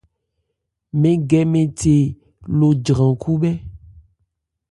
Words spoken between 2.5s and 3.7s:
no jran khúbhɛ́.